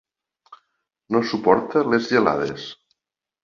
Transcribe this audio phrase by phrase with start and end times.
[1.17, 2.69] No suporta les gelades.